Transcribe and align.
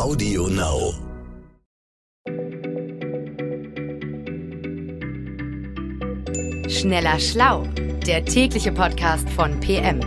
Audio 0.00 0.46
Now. 0.46 0.94
Schneller 6.70 7.20
Schlau, 7.20 7.64
der 8.06 8.24
tägliche 8.24 8.72
Podcast 8.72 9.28
von 9.28 9.60
PM. 9.60 10.00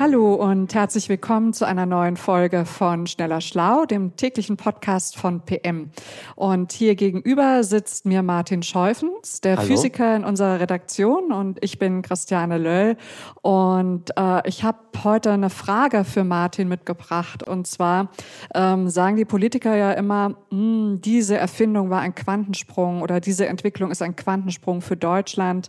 Hallo 0.00 0.34
und 0.34 0.74
herzlich 0.74 1.08
willkommen 1.08 1.52
zu 1.52 1.64
einer 1.64 1.84
neuen 1.84 2.16
Folge 2.16 2.64
von 2.64 3.06
Schneller 3.06 3.40
Schlau, 3.40 3.84
dem 3.84 4.16
täglichen 4.16 4.56
Podcast 4.56 5.16
von 5.16 5.40
PM. 5.40 5.90
Und 6.34 6.72
hier 6.72 6.96
gegenüber 6.96 7.62
sitzt 7.62 8.06
mir 8.06 8.22
Martin 8.22 8.62
Scheufens, 9.18 9.40
der 9.40 9.56
Hallo. 9.56 9.66
Physiker 9.66 10.16
in 10.16 10.24
unserer 10.24 10.60
Redaktion 10.60 11.32
und 11.32 11.58
ich 11.62 11.78
bin 11.78 12.02
Christiane 12.02 12.58
Löll. 12.58 12.96
Und 13.42 14.10
äh, 14.16 14.46
ich 14.48 14.64
habe 14.64 14.78
heute 15.04 15.30
eine 15.32 15.50
Frage 15.50 16.04
für 16.04 16.24
Martin 16.24 16.68
mitgebracht. 16.68 17.42
Und 17.42 17.66
zwar 17.66 18.10
ähm, 18.54 18.88
sagen 18.88 19.16
die 19.16 19.24
Politiker 19.24 19.76
ja 19.76 19.92
immer, 19.92 20.36
"Hm, 20.50 21.00
diese 21.02 21.36
Erfindung 21.36 21.90
war 21.90 22.00
ein 22.00 22.14
Quantensprung 22.14 23.02
oder 23.02 23.20
diese 23.20 23.46
Entwicklung 23.46 23.90
ist 23.90 24.02
ein 24.02 24.16
Quantensprung 24.16 24.80
für 24.80 24.96
Deutschland. 24.96 25.68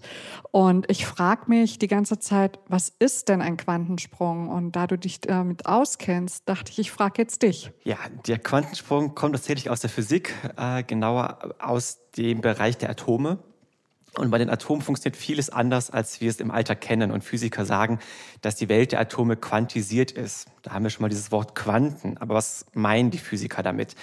Und 0.51 0.89
ich 0.89 1.05
frage 1.05 1.43
mich 1.47 1.79
die 1.79 1.87
ganze 1.87 2.19
Zeit, 2.19 2.59
was 2.67 2.91
ist 2.99 3.29
denn 3.29 3.41
ein 3.41 3.57
Quantensprung? 3.57 4.49
Und 4.49 4.75
da 4.75 4.87
du 4.87 4.97
dich 4.97 5.21
damit 5.21 5.65
auskennst, 5.65 6.47
dachte 6.47 6.71
ich, 6.71 6.79
ich 6.79 6.91
frage 6.91 7.21
jetzt 7.21 7.43
dich. 7.43 7.71
Ja, 7.83 7.97
der 8.27 8.39
Quantensprung 8.39 9.15
kommt 9.15 9.35
tatsächlich 9.35 9.69
aus 9.69 9.81
der 9.81 9.89
Physik, 9.89 10.33
äh, 10.57 10.83
genauer 10.83 11.55
aus 11.59 11.99
dem 12.17 12.41
Bereich 12.41 12.77
der 12.77 12.89
Atome. 12.89 13.39
Und 14.15 14.31
bei 14.31 14.37
den 14.37 14.49
Atomen 14.49 14.81
funktioniert 14.81 15.15
vieles 15.15 15.49
anders, 15.49 15.91
als 15.91 16.19
wir 16.19 16.29
es 16.29 16.39
im 16.39 16.51
Alltag 16.51 16.81
kennen. 16.81 17.11
Und 17.11 17.23
Physiker 17.23 17.65
sagen, 17.65 17.99
dass 18.41 18.55
die 18.55 18.69
Welt 18.69 18.91
der 18.91 18.99
Atome 18.99 19.35
quantisiert 19.35 20.11
ist. 20.11 20.47
Da 20.63 20.71
haben 20.71 20.83
wir 20.83 20.89
schon 20.89 21.03
mal 21.03 21.09
dieses 21.09 21.31
Wort 21.31 21.55
Quanten. 21.55 22.17
Aber 22.17 22.35
was 22.35 22.65
meinen 22.73 23.11
die 23.11 23.19
Physiker 23.19 23.63
damit? 23.63 23.95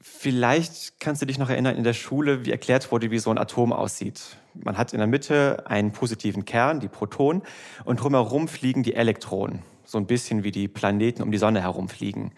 Vielleicht 0.00 1.00
kannst 1.00 1.22
du 1.22 1.26
dich 1.26 1.38
noch 1.38 1.50
erinnern 1.50 1.76
in 1.76 1.84
der 1.84 1.92
Schule, 1.92 2.44
wie 2.44 2.50
erklärt 2.50 2.92
wurde, 2.92 3.10
wie 3.10 3.18
so 3.18 3.30
ein 3.30 3.38
Atom 3.38 3.72
aussieht. 3.72 4.36
Man 4.54 4.76
hat 4.76 4.92
in 4.92 4.98
der 4.98 5.08
Mitte 5.08 5.64
einen 5.66 5.92
positiven 5.92 6.44
Kern, 6.44 6.80
die 6.80 6.88
Protonen, 6.88 7.42
und 7.84 8.00
drumherum 8.00 8.46
fliegen 8.46 8.82
die 8.82 8.94
Elektronen. 8.94 9.62
So 9.84 9.98
ein 9.98 10.06
bisschen 10.06 10.44
wie 10.44 10.50
die 10.50 10.68
Planeten 10.68 11.22
um 11.22 11.30
die 11.30 11.38
Sonne 11.38 11.62
herumfliegen. 11.62 12.32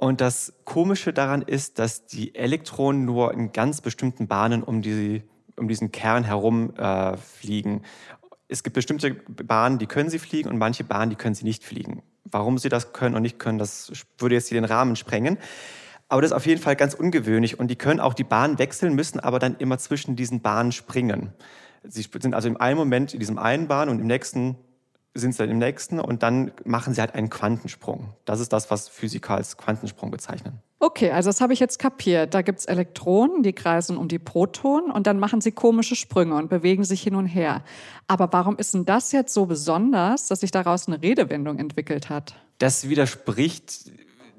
Und 0.00 0.22
das 0.22 0.54
Komische 0.64 1.12
daran 1.12 1.42
ist, 1.42 1.78
dass 1.78 2.06
die 2.06 2.34
Elektronen 2.34 3.04
nur 3.04 3.34
in 3.34 3.52
ganz 3.52 3.82
bestimmten 3.82 4.28
Bahnen 4.28 4.62
um, 4.62 4.80
die, 4.80 5.22
um 5.56 5.68
diesen 5.68 5.92
Kern 5.92 6.24
herum 6.24 6.74
äh, 6.74 7.18
fliegen. 7.18 7.82
Es 8.48 8.62
gibt 8.62 8.72
bestimmte 8.72 9.12
Bahnen, 9.12 9.78
die 9.78 9.84
können 9.84 10.08
sie 10.08 10.18
fliegen 10.18 10.48
und 10.48 10.56
manche 10.56 10.84
Bahnen, 10.84 11.10
die 11.10 11.16
können 11.16 11.34
sie 11.34 11.44
nicht 11.44 11.64
fliegen. 11.64 12.02
Warum 12.24 12.56
sie 12.56 12.70
das 12.70 12.94
können 12.94 13.14
und 13.14 13.20
nicht 13.20 13.38
können, 13.38 13.58
das 13.58 13.92
würde 14.16 14.36
jetzt 14.36 14.48
hier 14.48 14.58
den 14.58 14.64
Rahmen 14.64 14.96
sprengen. 14.96 15.36
Aber 16.08 16.22
das 16.22 16.30
ist 16.30 16.36
auf 16.36 16.46
jeden 16.46 16.62
Fall 16.62 16.76
ganz 16.76 16.94
ungewöhnlich 16.94 17.58
und 17.58 17.68
die 17.68 17.76
können 17.76 18.00
auch 18.00 18.14
die 18.14 18.24
Bahn 18.24 18.58
wechseln, 18.58 18.94
müssen 18.94 19.20
aber 19.20 19.38
dann 19.38 19.56
immer 19.58 19.76
zwischen 19.76 20.16
diesen 20.16 20.40
Bahnen 20.40 20.72
springen. 20.72 21.34
Sie 21.82 22.06
sind 22.20 22.34
also 22.34 22.48
im 22.48 22.56
einen 22.56 22.78
Moment 22.78 23.12
in 23.12 23.20
diesem 23.20 23.36
einen 23.36 23.68
Bahn 23.68 23.90
und 23.90 24.00
im 24.00 24.06
nächsten 24.06 24.56
sind 25.14 25.32
sie 25.32 25.38
dann 25.38 25.50
im 25.50 25.58
nächsten 25.58 25.98
und 25.98 26.22
dann 26.22 26.52
machen 26.64 26.94
sie 26.94 27.00
halt 27.00 27.14
einen 27.14 27.30
Quantensprung. 27.30 28.14
Das 28.24 28.40
ist 28.40 28.52
das, 28.52 28.70
was 28.70 28.88
Physiker 28.88 29.34
als 29.34 29.56
Quantensprung 29.56 30.10
bezeichnen. 30.10 30.60
Okay, 30.78 31.10
also 31.10 31.28
das 31.28 31.40
habe 31.40 31.52
ich 31.52 31.60
jetzt 31.60 31.78
kapiert. 31.78 32.32
Da 32.32 32.42
gibt's 32.42 32.64
Elektronen, 32.64 33.42
die 33.42 33.52
kreisen 33.52 33.96
um 33.96 34.08
die 34.08 34.18
Protonen 34.18 34.90
und 34.90 35.06
dann 35.06 35.18
machen 35.18 35.40
sie 35.40 35.52
komische 35.52 35.94
Sprünge 35.94 36.36
und 36.36 36.48
bewegen 36.48 36.84
sich 36.84 37.02
hin 37.02 37.16
und 37.16 37.26
her. 37.26 37.62
Aber 38.06 38.32
warum 38.32 38.56
ist 38.56 38.72
denn 38.72 38.86
das 38.86 39.12
jetzt 39.12 39.34
so 39.34 39.46
besonders, 39.46 40.28
dass 40.28 40.40
sich 40.40 40.52
daraus 40.52 40.86
eine 40.86 41.02
Redewendung 41.02 41.58
entwickelt 41.58 42.08
hat? 42.08 42.34
Das 42.58 42.88
widerspricht 42.88 43.90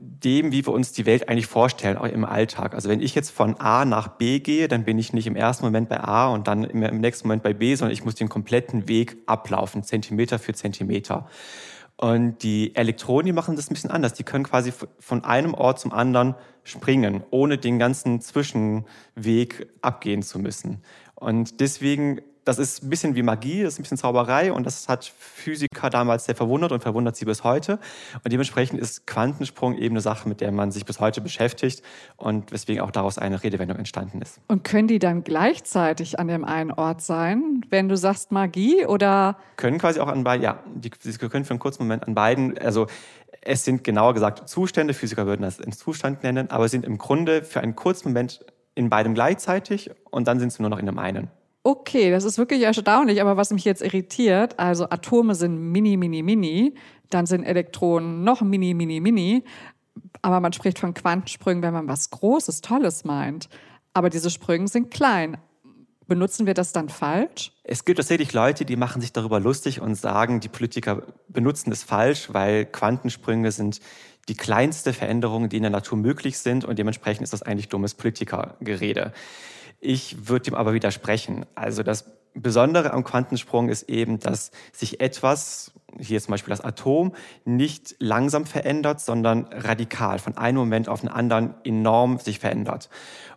dem, 0.03 0.51
wie 0.51 0.65
wir 0.65 0.73
uns 0.73 0.91
die 0.91 1.05
Welt 1.05 1.29
eigentlich 1.29 1.45
vorstellen, 1.45 1.95
auch 1.95 2.05
im 2.05 2.25
Alltag. 2.25 2.73
Also 2.73 2.89
wenn 2.89 3.01
ich 3.01 3.13
jetzt 3.13 3.29
von 3.29 3.59
A 3.59 3.85
nach 3.85 4.07
B 4.07 4.39
gehe, 4.39 4.67
dann 4.67 4.83
bin 4.83 4.97
ich 4.97 5.13
nicht 5.13 5.27
im 5.27 5.35
ersten 5.35 5.63
Moment 5.63 5.89
bei 5.89 5.99
A 5.99 6.29
und 6.29 6.47
dann 6.47 6.63
im, 6.63 6.99
nächsten 6.99 7.27
Moment 7.27 7.43
bei 7.43 7.53
B, 7.53 7.75
sondern 7.75 7.93
ich 7.93 8.03
muss 8.03 8.15
den 8.15 8.27
kompletten 8.27 8.87
Weg 8.87 9.17
ablaufen, 9.27 9.83
Zentimeter 9.83 10.39
für 10.39 10.53
Zentimeter. 10.53 11.27
Und 11.97 12.41
die 12.41 12.75
Elektronen, 12.75 13.27
die 13.27 13.31
machen 13.31 13.55
das 13.55 13.69
ein 13.69 13.75
bisschen 13.75 13.91
anders. 13.91 14.13
Die 14.13 14.23
können 14.23 14.43
quasi 14.43 14.73
von 14.97 15.23
einem 15.23 15.53
Ort 15.53 15.79
zum 15.79 15.93
anderen 15.93 16.33
springen, 16.63 17.23
ohne 17.29 17.59
den 17.59 17.77
ganzen 17.77 18.21
Zwischenweg 18.21 19.67
abgehen 19.83 20.23
zu 20.23 20.39
müssen. 20.39 20.81
Und 21.13 21.59
deswegen 21.59 22.21
das 22.43 22.57
ist 22.57 22.83
ein 22.83 22.89
bisschen 22.89 23.15
wie 23.15 23.23
Magie, 23.23 23.63
das 23.63 23.73
ist 23.73 23.79
ein 23.79 23.83
bisschen 23.83 23.97
Zauberei 23.97 24.51
und 24.51 24.65
das 24.65 24.87
hat 24.89 25.05
Physiker 25.05 25.89
damals 25.89 26.25
sehr 26.25 26.35
verwundert 26.35 26.71
und 26.71 26.81
verwundert 26.81 27.15
sie 27.15 27.25
bis 27.25 27.43
heute. 27.43 27.79
Und 28.23 28.31
dementsprechend 28.31 28.79
ist 28.79 29.05
Quantensprung 29.05 29.75
eben 29.75 29.93
eine 29.93 30.01
Sache, 30.01 30.27
mit 30.27 30.41
der 30.41 30.51
man 30.51 30.71
sich 30.71 30.85
bis 30.85 30.99
heute 30.99 31.21
beschäftigt 31.21 31.83
und 32.17 32.51
weswegen 32.51 32.81
auch 32.81 32.91
daraus 32.91 33.17
eine 33.17 33.43
Redewendung 33.43 33.77
entstanden 33.77 34.21
ist. 34.21 34.39
Und 34.47 34.63
können 34.63 34.87
die 34.87 34.99
dann 34.99 35.23
gleichzeitig 35.23 36.19
an 36.19 36.27
dem 36.27 36.43
einen 36.43 36.71
Ort 36.71 37.01
sein, 37.01 37.61
wenn 37.69 37.89
du 37.89 37.97
sagst 37.97 38.31
Magie 38.31 38.85
oder? 38.85 39.37
Können 39.57 39.77
quasi 39.77 39.99
auch 39.99 40.07
an 40.07 40.23
beiden, 40.23 40.43
ja, 40.43 40.63
die, 40.73 40.91
sie 40.99 41.17
können 41.17 41.45
für 41.45 41.51
einen 41.51 41.59
kurzen 41.59 41.83
Moment 41.83 42.07
an 42.07 42.15
beiden, 42.15 42.57
also 42.57 42.87
es 43.41 43.65
sind 43.65 43.83
genauer 43.83 44.13
gesagt 44.13 44.47
Zustände, 44.47 44.93
Physiker 44.93 45.25
würden 45.25 45.43
das 45.43 45.59
einen 45.59 45.71
Zustand 45.71 46.23
nennen, 46.23 46.49
aber 46.49 46.67
sind 46.69 46.85
im 46.85 46.97
Grunde 46.97 47.43
für 47.43 47.61
einen 47.61 47.75
kurzen 47.75 48.09
Moment 48.09 48.45
in 48.75 48.89
beidem 48.89 49.13
gleichzeitig 49.13 49.91
und 50.09 50.27
dann 50.27 50.39
sind 50.39 50.53
sie 50.53 50.61
nur 50.61 50.69
noch 50.69 50.79
in 50.79 50.85
dem 50.85 50.99
einen. 50.99 51.29
Okay, 51.63 52.09
das 52.09 52.23
ist 52.23 52.37
wirklich 52.39 52.61
erstaunlich, 52.63 53.21
aber 53.21 53.37
was 53.37 53.51
mich 53.51 53.65
jetzt 53.65 53.83
irritiert, 53.83 54.57
also 54.57 54.85
Atome 54.89 55.35
sind 55.35 55.71
mini, 55.71 55.95
mini, 55.95 56.23
mini, 56.23 56.73
dann 57.09 57.27
sind 57.27 57.43
Elektronen 57.43 58.23
noch 58.23 58.41
mini, 58.41 58.73
mini, 58.73 58.99
mini, 58.99 59.43
aber 60.21 60.39
man 60.39 60.53
spricht 60.53 60.79
von 60.79 60.93
Quantensprüngen, 60.93 61.61
wenn 61.61 61.73
man 61.73 61.87
was 61.87 62.09
Großes, 62.09 62.61
Tolles 62.61 63.03
meint. 63.03 63.49
Aber 63.93 64.09
diese 64.09 64.29
Sprünge 64.29 64.67
sind 64.67 64.91
klein. 64.91 65.37
Benutzen 66.07 66.45
wir 66.45 66.53
das 66.53 66.73
dann 66.73 66.89
falsch? 66.89 67.51
Es 67.63 67.85
gibt 67.85 67.97
tatsächlich 67.97 68.33
Leute, 68.33 68.65
die 68.65 68.75
machen 68.75 69.01
sich 69.01 69.13
darüber 69.13 69.39
lustig 69.39 69.81
und 69.81 69.95
sagen, 69.95 70.39
die 70.39 70.49
Politiker 70.49 71.03
benutzen 71.29 71.71
es 71.71 71.83
falsch, 71.83 72.33
weil 72.33 72.65
Quantensprünge 72.65 73.51
sind 73.51 73.79
die 74.27 74.35
kleinste 74.35 74.93
Veränderung, 74.93 75.49
die 75.49 75.57
in 75.57 75.63
der 75.63 75.71
Natur 75.71 75.97
möglich 75.97 76.37
sind 76.37 76.65
und 76.65 76.79
dementsprechend 76.79 77.23
ist 77.23 77.33
das 77.33 77.43
eigentlich 77.43 77.69
dummes 77.69 77.93
Politikergerede. 77.93 79.13
Ich 79.81 80.29
würde 80.29 80.45
dem 80.45 80.55
aber 80.55 80.73
widersprechen. 80.73 81.45
Also 81.55 81.83
das 81.83 82.05
Besondere 82.33 82.93
am 82.93 83.03
Quantensprung 83.03 83.67
ist 83.67 83.89
eben, 83.89 84.19
dass 84.19 84.51
sich 84.71 85.01
etwas, 85.01 85.73
hier 85.99 86.21
zum 86.21 86.31
Beispiel 86.31 86.51
das 86.51 86.61
Atom, 86.61 87.13
nicht 87.43 87.95
langsam 87.99 88.45
verändert, 88.45 89.01
sondern 89.01 89.47
radikal, 89.51 90.19
von 90.19 90.37
einem 90.37 90.59
Moment 90.59 90.87
auf 90.87 91.01
den 91.01 91.09
anderen 91.09 91.55
enorm 91.65 92.19
sich 92.19 92.39
verändert. 92.39 92.89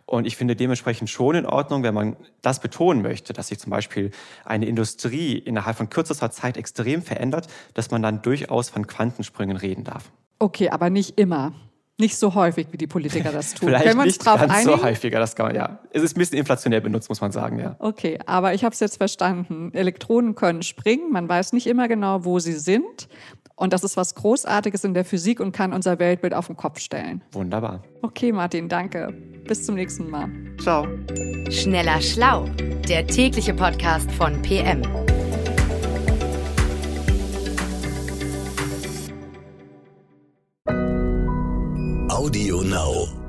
Und 0.05 0.27
ich 0.27 0.37
finde 0.37 0.55
dementsprechend 0.55 1.09
schon 1.09 1.35
in 1.35 1.45
Ordnung, 1.45 1.81
wenn 1.83 1.95
man 1.95 2.15
das 2.41 2.59
betonen 2.59 3.01
möchte, 3.01 3.33
dass 3.33 3.47
sich 3.47 3.59
zum 3.59 3.71
Beispiel 3.71 4.11
eine 4.45 4.67
Industrie 4.67 5.37
innerhalb 5.37 5.75
von 5.75 5.89
kürzester 5.89 6.29
Zeit 6.29 6.55
extrem 6.55 7.01
verändert, 7.01 7.47
dass 7.73 7.89
man 7.91 8.03
dann 8.03 8.21
durchaus 8.21 8.69
von 8.69 8.85
Quantensprüngen 8.85 9.57
reden 9.57 9.83
darf. 9.83 10.11
Okay, 10.37 10.69
aber 10.69 10.89
nicht 10.89 11.19
immer. 11.19 11.53
Nicht 11.97 12.17
so 12.17 12.35
häufig, 12.35 12.67
wie 12.71 12.77
die 12.77 12.87
Politiker 12.87 13.31
das 13.31 13.53
tun. 13.53 13.69
Vielleicht 13.69 13.85
Können 13.85 13.97
wir 13.97 14.03
uns 14.03 14.13
nicht 14.13 14.25
drauf 14.25 14.39
ganz 14.39 14.51
einigen? 14.51 14.77
so 14.77 14.83
häufiger, 14.83 15.19
das 15.19 15.35
kann 15.35 15.47
man, 15.47 15.55
ja. 15.55 15.79
Es 15.91 16.03
ist 16.03 16.17
ein 16.17 16.19
bisschen 16.19 16.37
inflationär 16.37 16.81
benutzt, 16.81 17.07
muss 17.07 17.21
man 17.21 17.31
sagen, 17.31 17.57
ja. 17.59 17.75
Okay, 17.79 18.19
aber 18.25 18.53
ich 18.53 18.65
habe 18.65 18.73
es 18.73 18.79
jetzt 18.81 18.97
verstanden. 18.97 19.71
Elektronen 19.73 20.35
können 20.35 20.61
springen, 20.61 21.11
man 21.11 21.29
weiß 21.29 21.53
nicht 21.53 21.67
immer 21.67 21.87
genau, 21.87 22.25
wo 22.25 22.39
sie 22.39 22.53
sind. 22.53 23.07
Und 23.57 23.71
das 23.71 23.85
ist 23.85 23.95
was 23.95 24.15
Großartiges 24.15 24.83
in 24.83 24.93
der 24.93 25.05
Physik 25.05 25.39
und 25.39 25.53
kann 25.53 25.71
unser 25.71 25.97
Weltbild 25.97 26.33
auf 26.33 26.47
den 26.47 26.57
Kopf 26.57 26.79
stellen. 26.79 27.23
Wunderbar. 27.31 27.83
Okay, 28.01 28.33
Martin, 28.33 28.67
danke. 28.67 29.13
Bis 29.47 29.65
zum 29.65 29.75
nächsten 29.75 30.09
Mal. 30.09 30.29
Ciao. 30.61 30.85
Schneller 31.49 32.01
Schlau, 32.01 32.49
der 32.89 33.07
tägliche 33.07 33.53
Podcast 33.53 34.11
von 34.11 34.41
PM. 34.41 34.81
Audio 42.25 42.61
Now. 42.63 43.24